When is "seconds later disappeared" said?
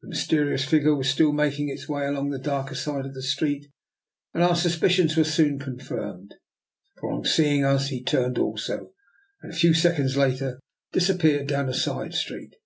9.74-11.48